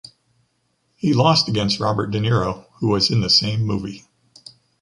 [0.95, 4.03] He lost against Robert De Niro, who was in the same movie.